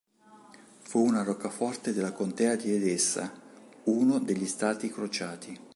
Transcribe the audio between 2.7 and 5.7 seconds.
Edessa, uno degli stati crociati.